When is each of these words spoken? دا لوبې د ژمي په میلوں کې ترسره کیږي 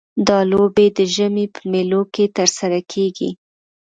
دا 0.27 0.39
لوبې 0.51 0.85
د 0.97 0.99
ژمي 1.15 1.45
په 1.53 1.61
میلوں 1.71 2.05
کې 2.13 2.25
ترسره 2.37 2.79
کیږي 2.91 3.29